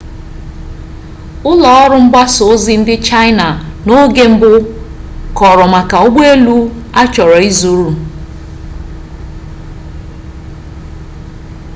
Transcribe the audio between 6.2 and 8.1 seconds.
elu a chọrọ izuru